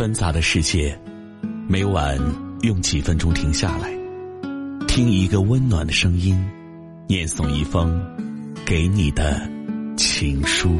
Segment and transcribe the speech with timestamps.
[0.00, 0.98] 纷杂的世界，
[1.68, 2.18] 每晚
[2.62, 3.92] 用几分钟停下来，
[4.88, 6.42] 听一个温暖的声音，
[7.06, 8.02] 念诵一封
[8.64, 9.46] 给你的
[9.98, 10.70] 情书。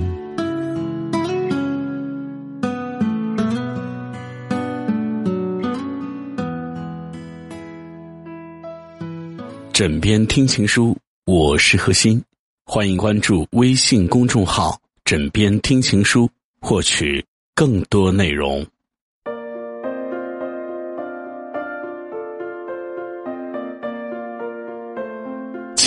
[9.71, 10.97] 枕边听情书，
[11.27, 12.25] 我是何欣，
[12.65, 16.27] 欢迎关注微信公众号“枕边听情书”，
[16.59, 17.23] 获取
[17.55, 18.67] 更多内容。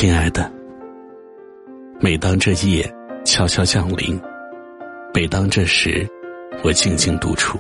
[0.04, 0.52] 亲爱的，
[2.02, 2.94] 每当这夜
[3.24, 4.20] 悄悄降临，
[5.14, 6.06] 每当这时
[6.62, 7.58] 我静静独处，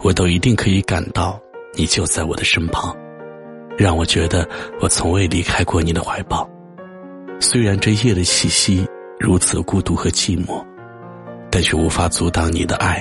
[0.00, 1.40] 我都一定可以感到
[1.74, 2.92] 你就在我的身旁。
[3.78, 4.48] 让我觉得
[4.80, 6.44] 我从未离开过你的怀抱，
[7.38, 8.84] 虽然这夜的气息
[9.20, 10.60] 如此孤独和寂寞，
[11.52, 13.00] 但却无法阻挡你的爱，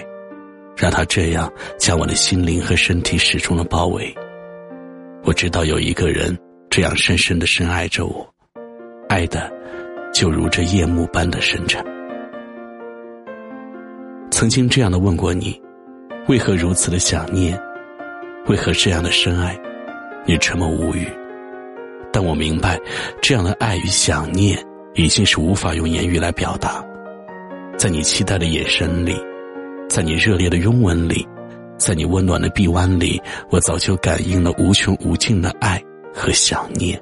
[0.78, 4.14] 让它这样将我的心灵和身体始终的包围。
[5.24, 6.38] 我知道有一个人
[6.76, 8.30] 这样深深的深爱着我，
[9.08, 9.50] 爱的
[10.14, 11.82] 就如这夜幕般的深沉。
[14.30, 15.58] 曾经这样的问过你，
[16.28, 17.58] 为何如此的想念？
[18.48, 19.58] 为何这样的深爱？
[20.26, 21.08] 你沉默无语，
[22.12, 22.78] 但我明白，
[23.22, 24.62] 这样的爱与想念
[24.96, 26.86] 已经是无法用言语来表达。
[27.78, 29.16] 在你期待的眼神里，
[29.88, 31.26] 在你热烈的拥吻里，
[31.78, 33.18] 在你温暖的臂弯里，
[33.50, 35.82] 我早就感应了无穷无尽的爱
[36.16, 37.00] 和想念。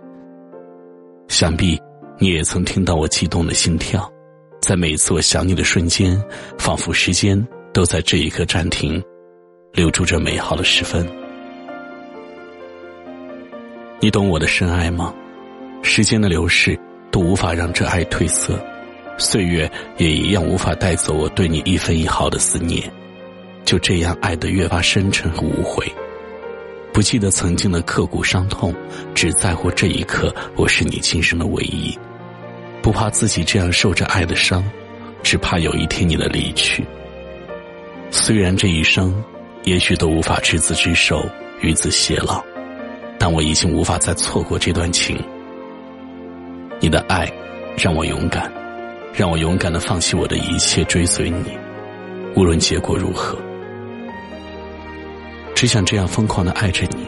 [1.29, 1.79] 想必
[2.17, 4.11] 你也曾听到我激动的心跳，
[4.61, 6.21] 在每次我想你的瞬间，
[6.57, 9.01] 仿佛时间都在这一刻暂停，
[9.71, 11.07] 留住这美好的时分。
[13.99, 15.13] 你懂我的深爱吗？
[15.81, 16.77] 时间的流逝
[17.11, 18.59] 都无法让这爱褪色，
[19.17, 22.91] 岁月也一样无法带走我对你一分一毫的思念。
[23.65, 25.85] 就这样爱得越发深沉和无悔，
[26.93, 28.71] 不记得曾经的刻骨伤痛，
[29.15, 31.97] 只在乎这一刻我是你今生的唯一。
[32.83, 34.63] 不怕自己这样受着爱的伤，
[35.23, 36.85] 只怕有一天你的离去。
[38.11, 39.11] 虽然这一生，
[39.63, 41.25] 也许都无法执子之手，
[41.61, 42.43] 与子偕老。
[43.17, 45.17] 但我已经无法再错过这段情。
[46.79, 47.31] 你的爱，
[47.75, 48.51] 让我勇敢，
[49.15, 51.57] 让我勇敢的放弃我的一切，追随你，
[52.35, 53.35] 无论结果如何。
[55.63, 57.07] 只想这样疯狂的爱着你，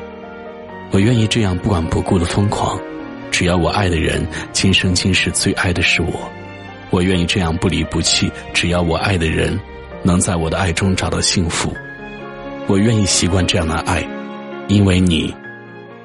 [0.91, 2.79] 我愿意这样不管不顾的疯狂，
[3.29, 6.31] 只要我爱的人今生今世最爱的是我，
[6.89, 9.59] 我愿意这样不离不弃，只要我爱的人
[10.03, 11.75] 能在我的爱中找到幸福，
[12.65, 14.07] 我愿意习惯这样的爱，
[14.69, 15.35] 因为你。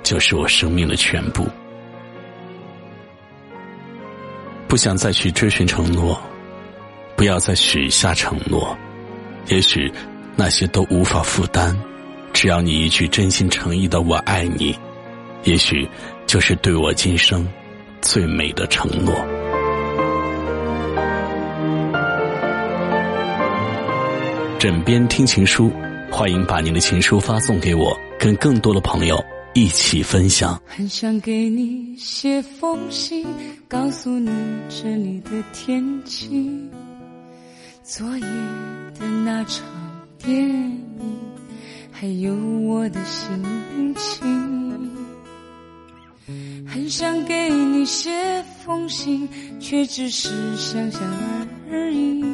[0.02, 1.46] 就是我生命的全部，
[4.66, 6.20] 不想再去追寻承诺，
[7.14, 8.76] 不要再许下承诺，
[9.46, 9.92] 也许
[10.34, 11.78] 那些都无法负担，
[12.40, 14.74] 只要你一句真心诚意的“我爱你”，
[15.44, 15.86] 也许
[16.26, 17.46] 就是对我今生
[18.00, 19.14] 最美的承诺。
[24.58, 25.70] 枕边听情书，
[26.10, 29.22] 欢迎把您的情书发送给我，跟更多的朋友。
[29.52, 30.58] 一起分享。
[30.64, 33.26] 很想给你写封信，
[33.68, 34.30] 告诉你
[34.70, 36.70] 这里的天气，
[37.82, 38.24] 昨夜
[38.98, 39.62] 的那场
[40.16, 40.80] 电影，
[41.90, 44.90] 还有我的心情。
[46.66, 48.10] 很想给你写
[48.64, 49.28] 封信，
[49.58, 51.02] 却只是想想
[51.70, 52.24] 而已。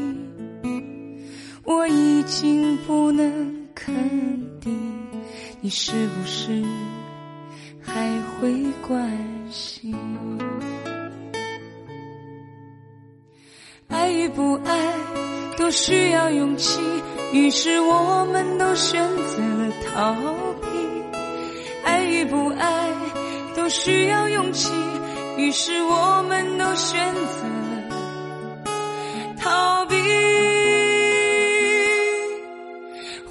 [1.64, 3.94] 我已经不能肯
[4.60, 4.78] 定，
[5.60, 6.62] 你是不是？
[7.82, 8.52] 还会
[8.86, 9.10] 关
[9.50, 9.96] 心，
[13.88, 14.94] 爱与不爱
[15.56, 16.80] 都需要勇气，
[17.36, 20.14] 于是我们都选择了逃
[20.62, 20.66] 避。
[21.84, 22.88] 爱与不爱
[23.54, 24.72] 都需要勇气，
[25.36, 27.74] 于是我们都选择了
[29.38, 29.94] 逃避。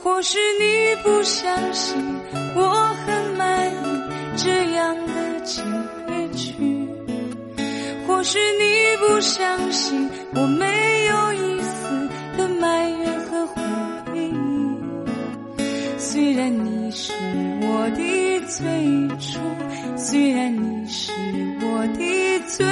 [0.03, 1.97] 或许你不相信
[2.55, 2.61] 我
[3.05, 3.73] 很满意。
[4.37, 5.63] 这样的结
[6.37, 6.53] 局，
[8.05, 12.07] 或许你不相信，我没有一丝
[12.37, 12.94] 的埋怨
[16.15, 17.11] 虽然你是
[17.59, 18.65] 我的最
[19.19, 19.37] 初，
[19.97, 21.11] 虽然你是
[21.59, 22.65] 我的最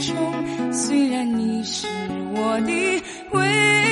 [0.00, 1.86] 终，虽然你是
[2.32, 3.46] 我的唯
[3.86, 3.89] 一。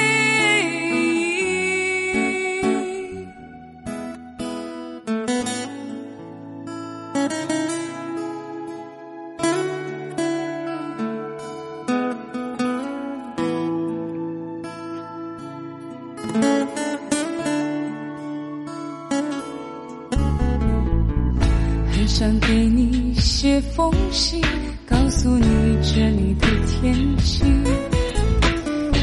[22.18, 24.42] 想给你写封信，
[24.84, 27.44] 告诉你这里的天气。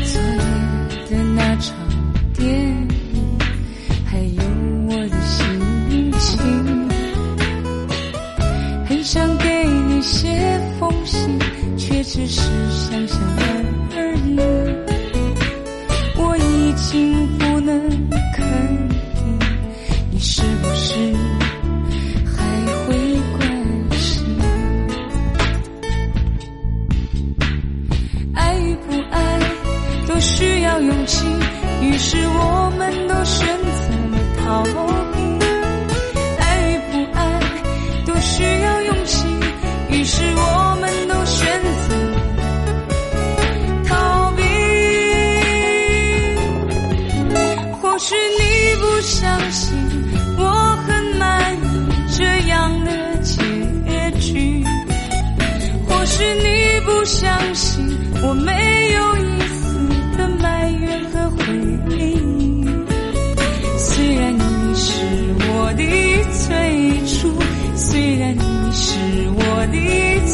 [0.03, 0.37] 昨夜
[1.09, 1.73] 的那场
[2.33, 2.45] 电
[3.13, 3.37] 影，
[4.05, 4.43] 还有
[4.89, 6.37] 我的心情。
[8.85, 11.39] 很想给你写封信，
[11.77, 13.07] 却只是想
[56.17, 57.85] 是你不相信
[58.23, 58.53] 我没
[58.93, 61.43] 有一丝的埋怨和悔
[61.89, 62.65] 意
[63.77, 64.93] 虽然你是
[65.49, 65.83] 我的
[66.31, 67.33] 最初
[67.75, 68.97] 虽然你是
[69.29, 69.77] 我的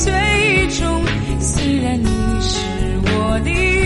[0.03, 1.03] 最终
[1.39, 2.05] 虽然你
[2.41, 2.59] 是
[3.03, 3.80] 我的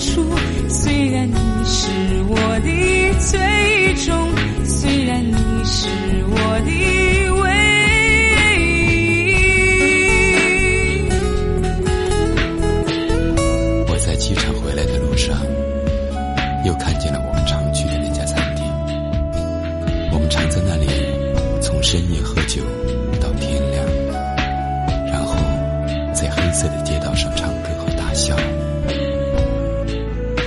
[0.00, 0.49] 出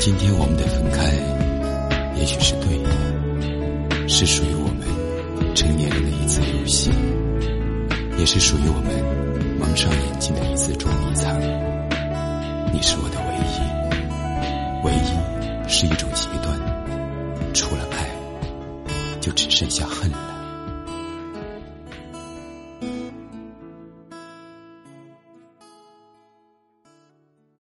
[0.03, 1.13] 今天我们的分开，
[2.19, 2.89] 也许是对的，
[4.09, 4.85] 是属于我们
[5.55, 6.91] 成年人的一次游戏，
[8.17, 9.01] 也是属于我们
[9.57, 11.39] 蒙上眼睛的一次捉迷藏。
[12.73, 16.59] 你是我的唯一，唯一是一种极端，
[17.53, 18.09] 除了爱，
[19.21, 20.32] 就只剩下恨了。